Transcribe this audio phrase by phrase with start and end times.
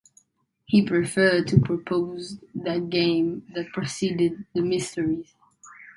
[0.65, 5.35] He preferred to suppose that the games preceded the mysteries.